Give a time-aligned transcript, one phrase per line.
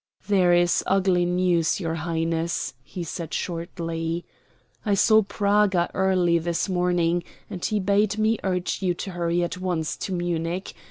[0.27, 4.25] "There is ugly news, your Highness," he said shortly.
[4.83, 9.59] "I saw Praga early this morning, and he bade me urge you to hurry at
[9.59, 10.73] once to Munich.